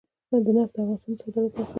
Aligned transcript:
نفت 0.33 0.45
د 0.45 0.57
افغانستان 0.67 1.13
د 1.15 1.19
صادراتو 1.21 1.55
برخه 1.55 1.63
ده. 1.65 1.69